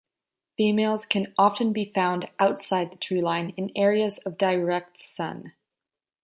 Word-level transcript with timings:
Females 0.57 1.05
can 1.05 1.31
often 1.37 1.73
be 1.73 1.85
found 1.93 2.27
outside 2.39 2.91
the 2.91 2.95
treeline, 2.97 3.53
in 3.55 3.71
areas 3.75 4.17
of 4.25 4.35
direct 4.35 4.97
sun. 4.97 5.53